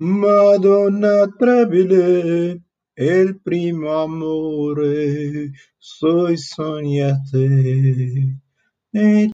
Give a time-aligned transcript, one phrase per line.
[0.00, 2.62] Madonna trabile,
[2.94, 8.38] il primo amore, soi sognate,
[8.92, 9.26] e